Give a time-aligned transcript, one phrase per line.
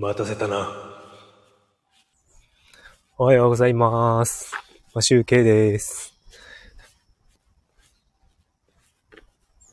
[0.00, 0.72] 待たせたな。
[3.16, 4.52] おはようございます。
[4.94, 6.14] マシュウケイです。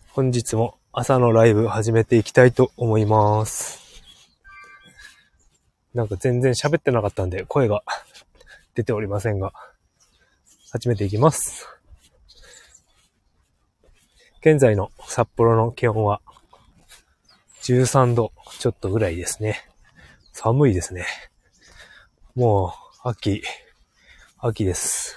[0.10, 4.02] 本日も朝のライブ始めていきたいと思います。
[5.94, 7.84] なんか全然喋ってなかったんで声が
[8.74, 9.54] 出ておりませんが、
[10.72, 11.68] 始めていきます。
[14.42, 16.20] 現在の札幌の気温は
[17.62, 19.70] 13度ちょっとぐらいですね。
[20.38, 21.06] 寒いですね。
[22.36, 22.74] も
[23.06, 23.42] う、秋、
[24.38, 25.16] 秋です。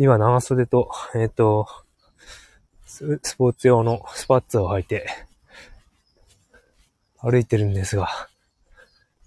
[0.00, 1.68] 今、長袖と、えっ、と、
[2.86, 5.06] ススポーツ用のスパッツを履いて、
[7.20, 8.08] 歩いてるんですが、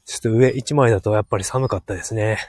[0.04, 2.40] ちょっと上一枚だとやっぱり寒かったですね。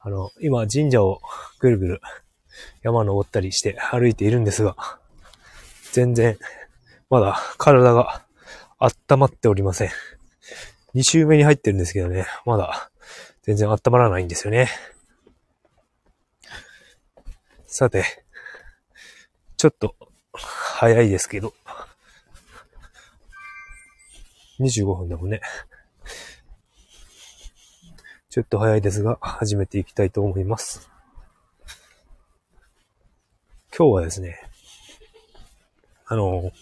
[0.00, 1.22] あの、今、神社を
[1.60, 2.00] ぐるぐる
[2.82, 4.76] 山登ったりして歩いているんですが、
[5.92, 6.36] 全然、
[7.08, 8.27] まだ体が
[8.80, 9.90] 温まっておりません。
[10.94, 12.90] 2周目に入ってるんですけどね、まだ
[13.42, 14.68] 全然温まらないんですよね。
[17.66, 18.04] さて、
[19.56, 19.96] ちょっと
[20.32, 21.54] 早いですけど、
[24.60, 25.40] 25分だもんね。
[28.30, 30.88] ちょっと早いですが、始めていきたいと思います。
[33.76, 34.40] 今日はですね、
[36.06, 36.52] あの、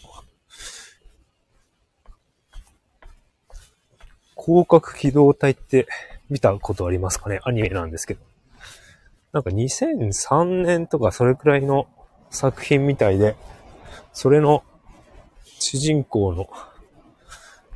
[4.46, 5.88] 広角機動隊って
[6.30, 7.40] 見たことありますかね？
[7.42, 8.20] アニメなんですけど。
[9.32, 11.88] なんか2003年とかそれくらいの
[12.30, 13.34] 作品みたいで、
[14.12, 14.62] それの
[15.58, 16.48] 主人公の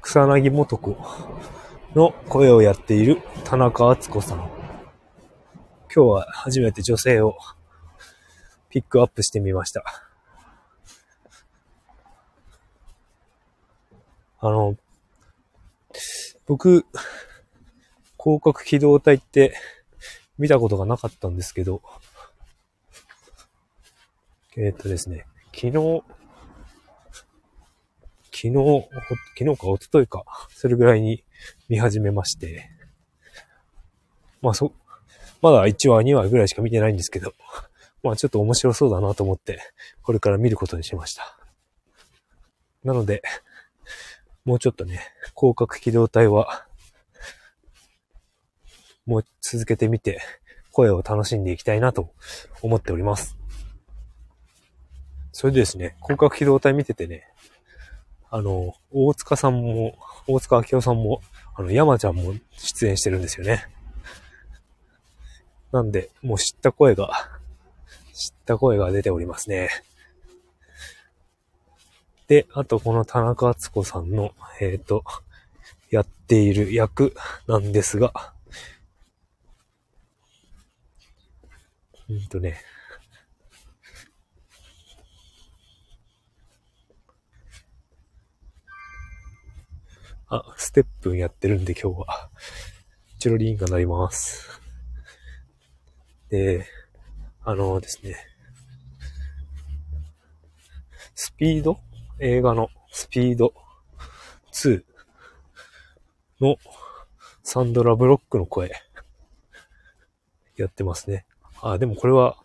[0.00, 0.96] 草薙素子
[1.96, 4.38] の声をやっている田中敦子さん。
[4.38, 7.36] 今日は初めて女性を
[8.68, 9.82] ピックアップしてみました。
[14.38, 14.76] あの、
[16.50, 16.84] 僕、
[18.18, 19.54] 広角機動隊って
[20.36, 21.80] 見たことがなかったんですけど、
[24.56, 26.02] えっとですね、昨日、
[28.32, 28.88] 昨日、
[29.38, 31.22] 昨日か一昨日か、それぐらいに
[31.68, 32.68] 見始めまして、
[34.42, 34.72] まあそ、
[35.42, 37.32] まだ1話2話ぐらいしか見てないんですけど、
[38.02, 39.60] まあちょっと面白そうだなと思って、
[40.02, 41.38] これから見ることにしました。
[42.82, 43.22] なので、
[44.44, 45.00] もうちょっとね、
[45.36, 46.66] 広角機動隊は、
[49.06, 50.20] もう続けてみて、
[50.72, 52.12] 声を楽しんでいきたいなと
[52.62, 53.36] 思っております。
[55.32, 57.26] それでですね、広角機動隊見ててね、
[58.30, 61.20] あの、大塚さんも、大塚明夫さんも、
[61.54, 63.66] あの、山ちゃんも出演してるんですよね。
[65.72, 67.10] なんで、もう知った声が、
[68.12, 69.70] 知った声が出ておりますね。
[72.30, 74.30] で、あとこの田中敦子さんの、
[74.60, 75.02] えっ、と、
[75.90, 77.12] やっている役
[77.48, 78.12] なんですが、
[82.08, 82.60] うんとね、
[90.28, 92.30] あ、ステップンやってるんで今日は、
[93.18, 94.48] チロリンが鳴ります。
[96.28, 96.64] で、
[97.42, 98.14] あのですね、
[101.16, 101.80] スピード
[102.20, 103.54] 映画のスピード
[104.52, 104.82] 2
[106.40, 106.56] の
[107.42, 108.72] サンドラ・ブロックの声
[110.56, 111.24] やってますね。
[111.62, 112.36] あ、でもこれは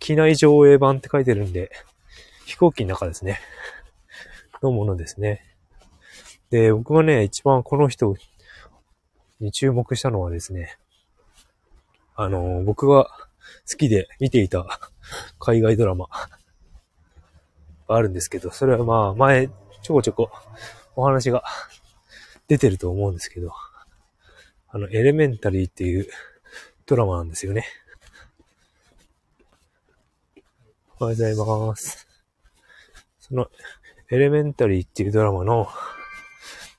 [0.00, 1.70] 機内上映版って書いてるんで
[2.46, 3.38] 飛行機の中ですね。
[4.62, 5.44] のものですね。
[6.50, 8.14] で、僕がね、一番この人
[9.40, 10.78] に注目したのはですね、
[12.14, 13.04] あの、僕が
[13.70, 14.80] 好きで見ていた
[15.38, 16.08] 海外ドラマ
[17.88, 19.48] あるんですけど、それはまあ前
[19.82, 20.30] ちょこちょこ
[20.96, 21.44] お話が
[22.48, 23.52] 出てると思うんですけど、
[24.68, 26.08] あの、エレメンタリーっていう
[26.86, 27.64] ドラマなんですよね。
[30.98, 32.08] おはようございます。
[33.20, 33.50] その、
[34.10, 35.68] エレメンタリーっていうドラマの、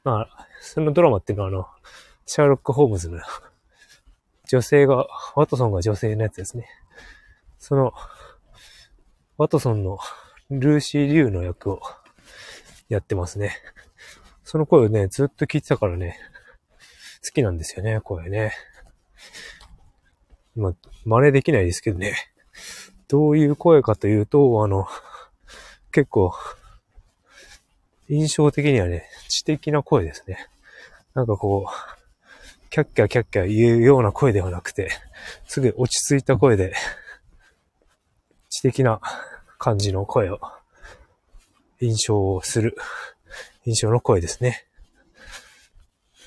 [0.03, 1.67] まあ、そのドラマっていうのはあの、
[2.25, 3.19] シャーロック・ホームズの
[4.47, 6.67] 女性が、ワトソンが女性のやつですね。
[7.59, 7.93] その、
[9.37, 9.99] ワトソンの
[10.49, 11.81] ルーシー・リュウの役を
[12.87, 13.57] やってますね。
[14.45, 16.17] その声をね、ずっと聞いてたからね、
[17.25, 18.53] 好きなんですよね、声ね。
[20.55, 20.73] ま、
[21.03, 22.15] 真似できないですけどね。
[23.09, 24.87] どういう声かというと、あの、
[25.91, 26.33] 結構、
[28.07, 30.47] 印象的にはね、知的な声ですね。
[31.13, 34.91] なんかこう、キャッキャキャッキャ言うような声ではなくて、
[35.45, 36.73] すぐ落ち着いた声で、
[38.49, 39.01] 知的な
[39.57, 40.39] 感じの声を
[41.79, 42.75] 印象をする、
[43.65, 44.65] 印象の声ですね。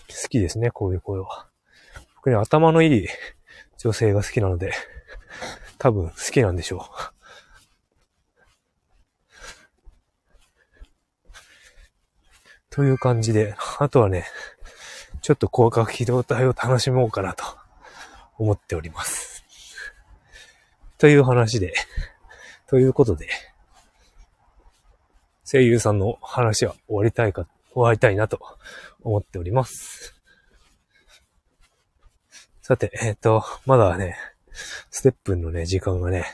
[0.08, 1.48] 好きですね、こういう声は。
[2.16, 3.08] 僕ね、頭のいい
[3.78, 4.72] 女性が好きなので、
[5.78, 7.20] 多分好きなんでしょう。
[12.68, 14.26] という感じで、あとはね、
[15.22, 17.44] ちょっと広角機動隊を楽しもうかなと
[18.38, 19.44] 思っております。
[20.98, 21.72] という話で、
[22.70, 23.28] ということで、
[25.44, 28.38] 声優さんの話は終わりたいか、終わりたいなと
[29.02, 30.14] 思っております。
[32.62, 34.17] さて、えっ、ー、と、まだね、
[34.88, 36.26] ステップのね、時間がね、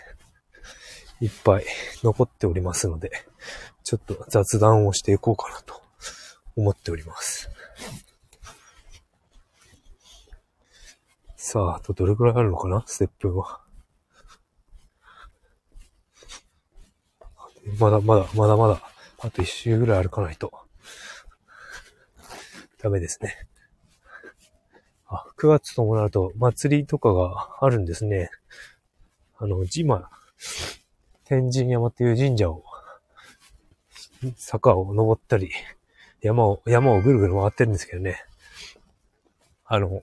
[1.22, 1.64] いっぱい
[2.04, 3.12] 残っておりますので、
[3.82, 5.80] ちょっと雑談をしていこうかなと
[6.54, 7.48] 思っております。
[11.36, 12.84] さあ、あとどれくらいあるのかな？
[12.86, 13.65] ステップは。
[17.78, 18.80] まだまだ、まだまだ、
[19.18, 20.52] あと一周ぐらい歩かないと、
[22.80, 23.48] ダメですね。
[25.06, 28.30] あ、9月ともなると祭りとかがあるんですね。
[29.38, 30.08] あの、ジマ、
[31.24, 32.64] 天神山っていう神社を、
[34.36, 35.50] 坂を登ったり、
[36.20, 38.24] 山を、山をぐるぐる回ってるんですけどね。
[39.64, 40.02] あの、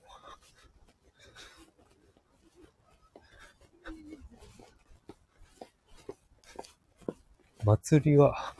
[7.63, 8.55] 祭りは、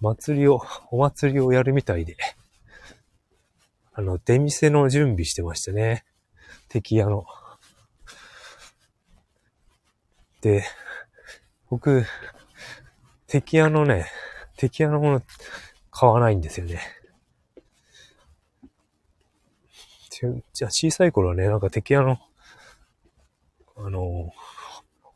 [0.00, 0.60] 祭りを、
[0.90, 2.16] お祭りをやるみたいで、
[3.92, 6.04] あの、出店の準備してましたね。
[6.68, 7.24] 敵屋の。
[10.42, 10.64] で、
[11.70, 12.04] 僕、
[13.26, 14.06] 敵屋のね、
[14.56, 15.22] 敵屋のもの
[15.90, 16.80] 買わないんですよね。
[20.52, 22.18] じゃあ小さい頃はね、なんか敵屋の、
[23.76, 24.32] あの、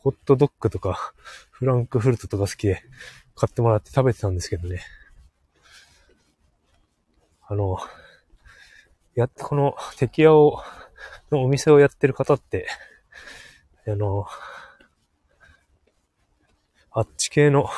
[0.02, 1.12] ホットドッグとか、
[1.52, 2.82] フランクフルトとか好きで
[3.34, 4.82] 買ってもらって食べてたんですけどね。
[7.42, 7.78] あの、
[9.14, 10.62] やっと、この敵屋を、
[11.30, 12.66] のお店をやってる方って、
[13.86, 14.26] あの、
[16.92, 17.68] あっち系の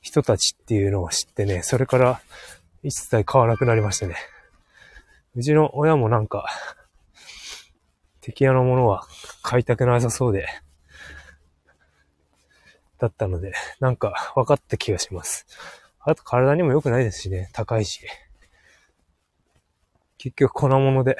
[0.00, 2.20] 人たちっていうのを知ってね、それから
[2.82, 4.16] 一切買わなくなりましたね。
[5.36, 6.46] うちの親もなんか、
[8.20, 9.06] 敵屋のものは
[9.42, 10.46] 買いたくなさそうで、
[12.98, 15.46] だったので、 なんか分かった気がします。
[16.00, 18.06] あと体にも良くないですしね、高いし。
[20.16, 21.16] 結局粉物で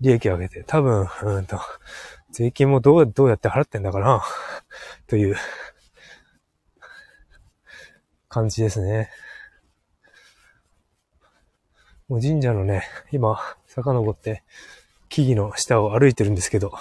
[0.00, 1.60] 利益を上げて、多分、うんと、
[2.30, 4.22] 税金もどう、どうやって払ってんだかな、
[5.06, 5.36] という
[8.28, 9.10] 感じですね。
[12.08, 14.44] もう神社のね、今、遡って
[15.08, 16.74] 木々の下を歩いてるんですけど、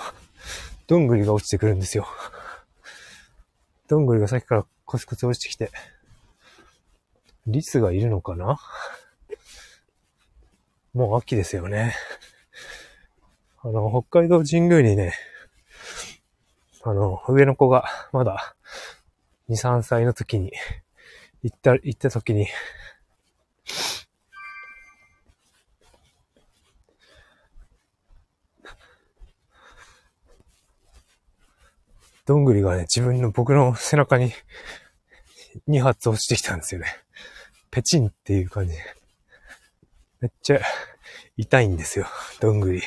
[0.88, 2.06] どんぐりが落ちてくるんですよ。
[3.88, 5.70] どんぐりがさっきからコツコツ落ちてきて、
[7.46, 8.60] リスがいるのかな？
[10.94, 11.96] もう秋ですよね。
[13.62, 15.14] あの、北海道神宮にね、
[16.84, 18.56] あの、上の子がまだ
[19.50, 20.52] 2、3歳の時に
[21.44, 22.48] 行った、行った時に、
[32.26, 34.34] どんぐりがね、自分の僕の背中に
[35.70, 36.88] 2発落ちてきたんですよね。
[37.70, 38.76] ペチンっていう感じ。
[40.22, 40.62] めっちゃ
[41.38, 42.08] 痛いんですよ。
[42.40, 42.82] どんぐり。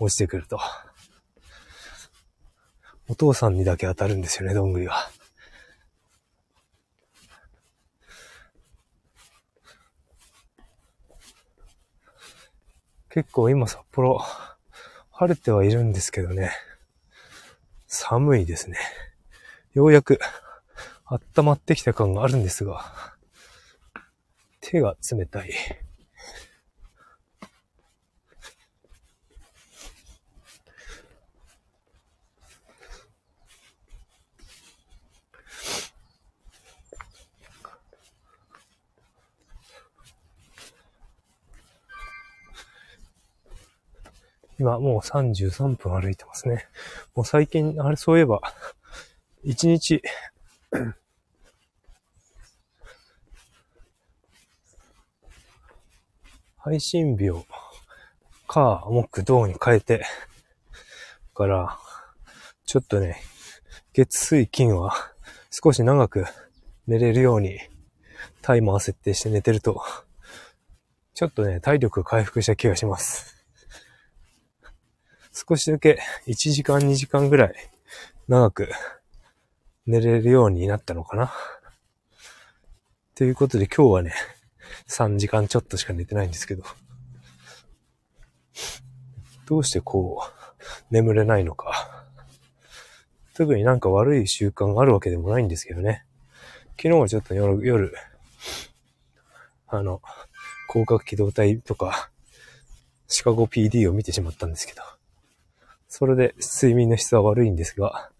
[0.00, 0.58] 落ちてくると。
[3.08, 5.08] お父さんにだけ当たるんですよね、どんぐりは。
[13.10, 14.20] 結構今札幌、
[15.12, 16.52] 晴れてはいるんですけどね。
[17.88, 18.78] 寒いですね。
[19.72, 20.20] ようやく
[21.06, 22.84] 温まってきた感があるんですが、
[24.60, 25.50] 手が冷たい。
[44.58, 46.66] 今もう33分歩いてますね。
[47.18, 48.40] もう最近、あれそういえば、
[49.44, 50.00] 1日
[56.58, 57.44] 配信日を、
[58.46, 60.06] 火、木、土に変えて、
[61.34, 61.76] から、
[62.64, 63.20] ちょっとね、
[63.92, 64.94] 月水金は
[65.50, 66.24] 少し長く
[66.86, 67.58] 寝れるように
[68.42, 69.82] タイマー設定して寝てると、
[71.14, 73.37] ちょっとね、体力回復した気がします。
[75.46, 77.54] 少しだけ1時間2時間ぐらい
[78.26, 78.68] 長く
[79.86, 81.32] 寝れるようになったのかな。
[83.14, 84.14] ということで今日はね、
[84.88, 86.64] 3時間ちょっとしか寝てないんですけど、
[89.46, 92.04] どうしてこう、眠れないのか。
[93.34, 96.04] 特になんか悪い習慣があるわけでもないんですけどね。
[96.70, 97.94] 昨日はちょっと夜、夜、
[99.68, 100.02] あの、
[100.68, 102.10] 広角機動隊とか、
[103.06, 104.97] シカゴ PD を見てしまったんですけど、
[105.88, 108.10] それで睡眠の質は悪いんですが、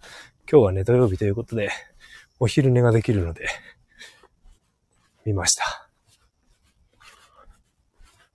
[0.51, 1.71] 今日はね、土曜日ということで、
[2.41, 3.47] お昼寝ができるので、
[5.27, 5.89] 見ました。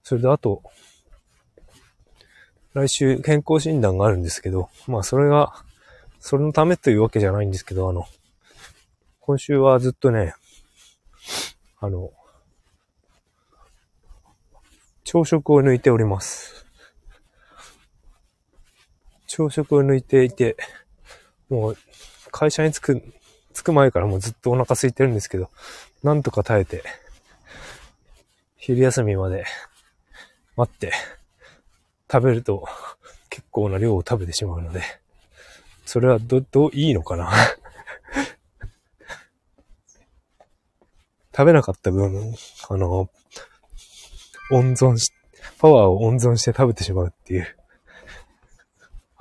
[0.03, 0.61] それであと、
[2.73, 5.53] 来週健康診断があるんですけど、まあそれが、
[6.19, 8.05] それのためというわけじゃないんですけど、あの、
[9.19, 10.35] 今週はずっとね、
[11.79, 12.11] あの、
[15.03, 16.62] 朝食を抜いております。
[19.35, 20.55] 朝食を抜いていて、
[21.49, 21.77] もう
[22.29, 23.01] 会社に着く、
[23.55, 25.49] 着く前からもうずっとお腹空いてるんですけど、
[26.03, 26.83] なんとか耐えて、
[28.57, 29.45] 昼休みまで
[30.55, 30.93] 待って、
[32.11, 32.67] 食べると
[33.31, 34.83] 結構な量を食べてしまうので、
[35.83, 37.31] それはど、どう、いいのかな？
[41.35, 42.35] 食べなかった分、
[42.69, 43.09] あの、
[44.51, 45.11] 温存し、
[45.57, 47.57] パワーを温存して食べてしまうっていう、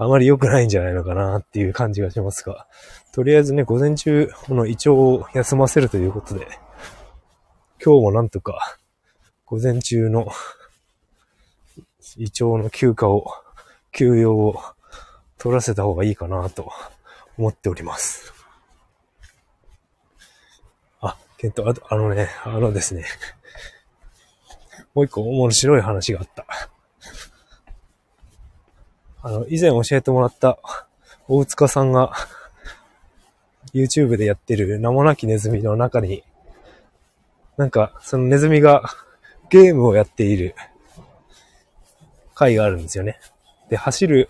[0.02, 2.66] あまり良くないんじゃないのかなっていう感じがしますが、
[3.12, 6.47] とりあえずね、午前中、この胃腸を休ませるということで、
[7.85, 8.78] 今日もなんとか、
[9.44, 10.28] 午前中の
[12.16, 13.26] 胃腸の休暇を、
[13.92, 14.61] 休養を
[15.38, 16.73] 取らせた方がいいかなと
[17.37, 18.32] 思っております。
[21.00, 23.04] あ、けど、あとあのね、あのですね、
[24.94, 26.47] もう一個面白い話があった。
[29.23, 30.59] あの、以前教えてもらった
[31.29, 32.12] 大塚さんが
[33.73, 36.25] YouTube でやってる名もなきネズミの中に、
[37.57, 38.83] なんか、そのネズミが
[39.49, 40.55] ゲームをやっている
[42.35, 43.21] 回があるんですよね。
[43.71, 44.29] で、走る、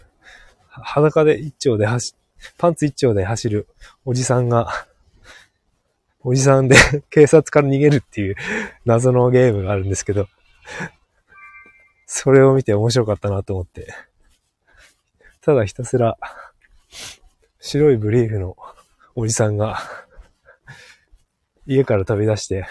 [0.68, 2.14] 裸で一丁で走、
[2.58, 3.68] パンツ一丁で走る
[4.04, 4.68] おじさんが、
[6.20, 6.76] おじさんで
[7.10, 8.36] 警察から逃げるっていう
[8.84, 10.28] 謎のゲームがあるんですけど、
[12.06, 14.11] それを見て面白かったなと思って。
[15.44, 16.16] ただひたすら、
[17.58, 18.56] 白いブリーフの
[19.16, 19.76] おじさんが、
[21.66, 22.64] 家から飛び出して、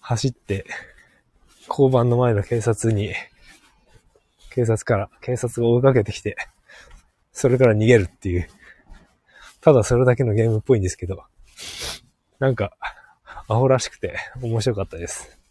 [0.00, 0.64] 走って、
[1.68, 3.12] 交番の前の警察に、
[4.54, 6.36] 警察から、警察が追いかけてきて、
[7.32, 8.48] それから逃げるっていう。
[9.60, 11.24] ただそれだけのゲームっぽいんですけど、
[12.38, 12.72] なんか、
[13.48, 15.41] アホらしくて面白かったです。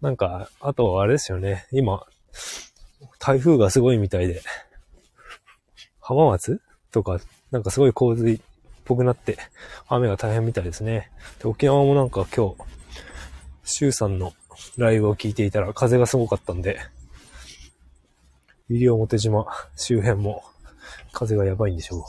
[0.00, 1.66] なんか、あとはあれですよね。
[1.72, 2.06] 今、
[3.18, 4.42] 台風がすごいみたいで、
[6.00, 6.60] 浜松？
[6.92, 8.40] とか、なんかすごい洪水っ
[8.84, 9.38] ぽくなって、
[9.88, 11.10] 雨が大変みたいですね。
[11.40, 12.56] で、沖縄もなんか今日、
[13.64, 14.32] シュウさんの
[14.76, 16.78] ライブを聞いていたら風がすごかったんで、
[18.68, 20.44] 西表島周辺も
[21.12, 22.02] 風がやばいんでしょう。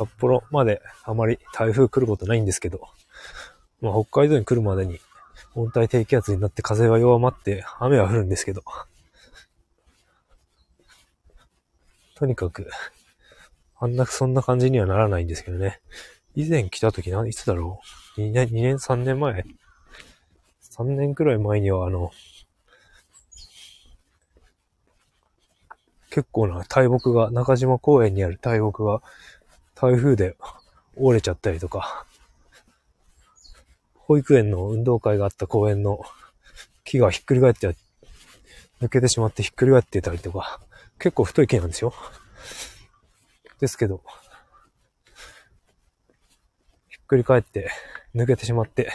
[0.00, 2.88] 札幌まであまり台風来ることないんですけど、
[3.82, 4.98] まあ、北海道に来るまでに
[5.54, 8.62] 温帯低気圧になって風は弱まって雨は降るんですけど、
[12.14, 12.70] とにかく、
[13.78, 15.80] あんな、そんな感じにはならないんですけどね。
[16.34, 17.82] 以前来た時な、いつだろ
[18.16, 19.44] う ?2 年、2年、3年前
[20.62, 22.10] ?3 年くらい前にはあの、
[26.08, 29.02] 結構な大木が、中島公園にある大木が
[29.80, 30.36] 台風で
[30.94, 32.04] 折れちゃったりとか、
[33.94, 36.02] 保育園の運動会があった公園の
[36.84, 37.74] 木がひっくり返って、
[38.82, 40.60] 抜けてしまってひっくり返ってたりとか、
[40.98, 41.94] 結構太い木なんですよ。
[43.58, 44.02] ですけど、
[46.90, 47.70] ひっくり返って
[48.14, 48.92] 抜けてしまって、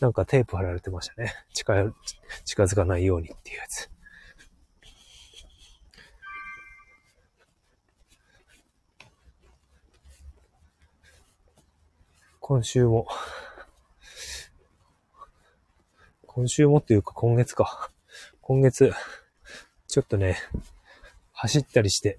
[0.00, 1.32] なんかテープ貼られてましたね。
[1.52, 1.94] 近
[2.44, 3.88] 近づかないようにっていうやつ。
[12.44, 13.06] 今週も、
[16.26, 17.92] 今週もっていうか今月か。
[18.40, 18.92] 今月、
[19.86, 20.36] ちょっとね、
[21.34, 22.18] 走ったりして、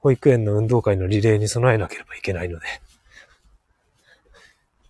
[0.00, 2.66] 保育園の運動会のリレーに備えなければいけないので、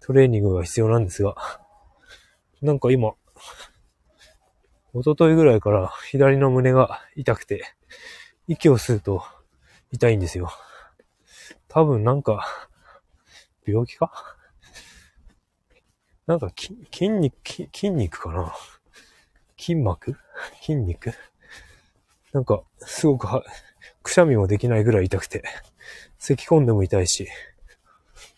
[0.00, 1.36] トレーニングが必要なんですが、
[2.62, 3.14] なんか今、
[4.92, 7.62] 一昨日ぐらいから左の胸が痛くて、
[8.48, 9.22] 息を吸うと
[9.92, 10.50] 痛いんですよ。
[11.68, 12.44] 多分なんか、
[13.66, 14.37] 病気か？
[16.26, 17.35] なんか筋肉、
[17.75, 18.54] 筋肉かな？
[19.58, 20.16] 筋膜？
[20.61, 21.12] 筋肉？
[22.32, 23.42] なんか、すごくは、
[24.02, 25.42] くしゃみもできないぐらい痛くて、
[26.18, 27.28] 咳込んでも痛いし、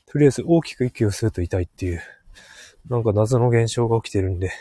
[0.07, 2.03] とりあえず大きく息をすると痛いっていう、
[2.89, 4.53] なんか謎の現象が起きてるんで、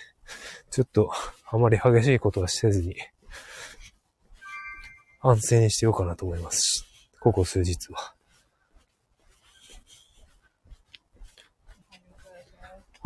[0.71, 1.11] ちょっと
[1.45, 2.95] あまり激しいことはせずに、
[5.21, 6.85] 安静にしてようかなと思います。
[7.19, 8.16] ここ数日は。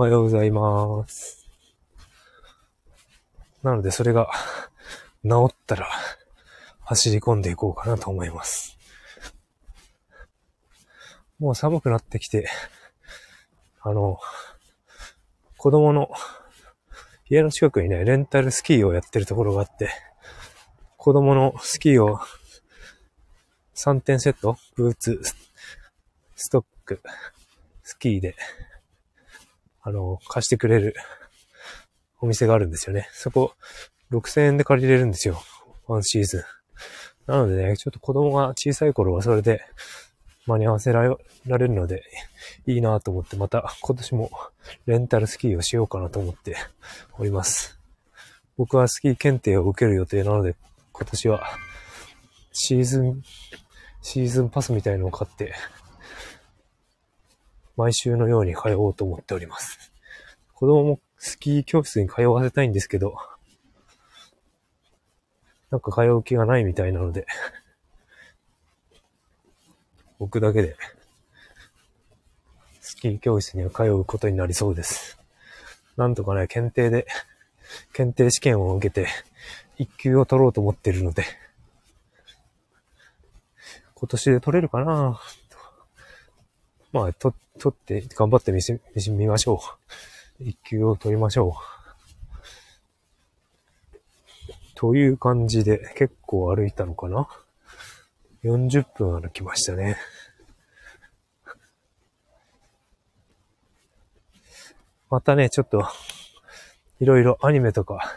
[0.02, 1.48] おはようございます。
[3.62, 4.32] なので、それが
[5.24, 5.88] 治ったら、
[6.80, 8.80] 走り込んでいこうかなと思います。
[11.38, 12.50] もう寒くなってきて、
[13.82, 14.20] あの、
[15.58, 16.10] 子供の
[17.30, 19.92] 家の近くにね、レンタルスキーをやってるところがあって、
[20.98, 22.20] 子供のスキーを
[23.76, 25.22] 3点セット、ブーツ、
[26.36, 27.04] ストック、
[27.84, 28.36] スキーで、
[29.82, 30.96] あの、貸してくれる
[32.22, 33.10] お店があるんですよね。
[33.14, 33.54] そこ、
[34.12, 35.42] 6000円で借りれるんですよ。
[35.88, 36.44] ワンシーズン。
[37.32, 39.62] なのでね、ちょっと子供が小さい頃はそれで
[40.48, 41.18] 間に合わせられ
[41.58, 42.04] るので
[42.66, 44.32] いいなと思って、また今年も
[44.86, 46.58] レンタルスキーをしようかなと思って
[47.18, 47.80] おります。
[48.58, 50.56] 僕はスキー検定を受ける予定なので、
[50.92, 51.44] 今年は
[52.52, 53.24] シーズン、
[54.02, 55.54] シーズンパスみたいのを買って、
[57.82, 59.92] 毎週のように通おうと思っております。
[60.54, 63.18] 子供もスキー教室に通わせたいんですけど、
[65.72, 67.26] なんか通う気がないみたいなので、
[70.20, 70.78] 僕だけで、
[72.82, 75.18] スキー教室には通うことになりそうです。
[75.98, 77.08] なんとかね、検定で、
[77.94, 79.08] 検定試験を受けて、
[79.80, 81.26] 一級を取ろうと思ってるので、
[83.96, 85.20] 今年で取れるかな？
[85.20, 85.41] ぁ
[86.94, 89.62] まあ、と、取って頑張ってみせ、見ましょ
[90.40, 90.44] う。
[90.44, 91.52] 一級を取りましょう。
[94.76, 97.28] という感じで結構歩いたのかな
[98.44, 99.96] ?40 分歩きましたね。
[105.10, 105.88] またね、ちょっと、
[107.00, 108.12] いろいろアニメとか、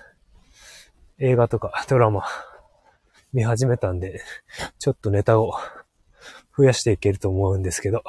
[1.18, 2.25] 映画とかドラマ
[3.33, 4.22] 見始めたんで、
[4.79, 5.55] ちょっとネタを
[6.57, 8.03] 増やしていけると思うんですけど、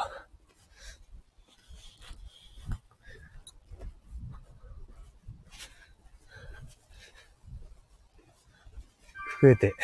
[9.45, 9.75] 増えて、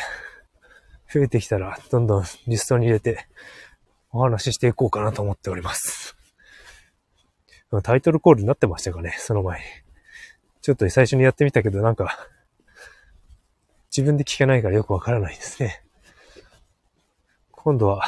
[1.12, 3.28] 増えてきたら、どんどんリストに入れて、
[4.10, 6.16] お話ししていこうかなと思っております。
[7.84, 9.64] タイトルコールになってましたかね、その前に。
[10.62, 12.28] ちょっと最初にやってみたけど、なんか、
[13.96, 15.84] 自分で聞けないからよくわからないですね。
[17.52, 18.02] 今度は、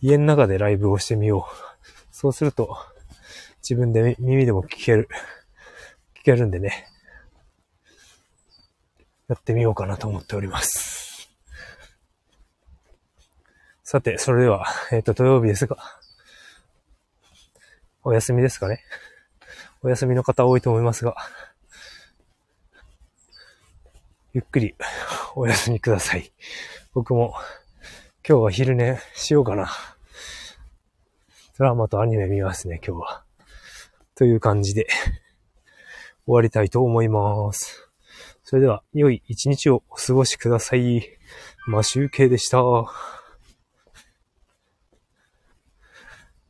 [0.00, 2.14] 家の中でライブをしてみよう。
[2.14, 2.76] そうすると、
[3.60, 5.08] 自分で耳でも聞ける、
[6.14, 6.86] 聞けるんでね。
[9.30, 11.30] やってみようかなと思っております。
[13.84, 15.76] さて、それでは、えっ、ー、と、土曜日ですが、
[18.02, 18.82] お休みですかね。
[19.82, 21.14] お休みの方多いと思いますが、
[24.32, 24.74] ゆっくり
[25.36, 26.32] お休みください。
[26.92, 27.34] 僕も
[28.28, 29.70] 今日は昼寝しようかな。
[31.56, 33.22] ドラマとアニメ見ますね、今日は。
[34.16, 34.88] という感じで
[36.26, 37.89] 終わりたいと思います。
[38.50, 41.08] それでは、良い一日をお過ごしください。
[41.68, 42.58] マシュウケでした。